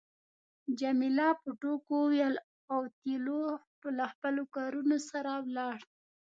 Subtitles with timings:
[0.79, 2.35] جميله په ټوکو وویل
[2.75, 3.41] اوتیلو
[3.97, 5.77] له خپلو کارونو سره ولاړ.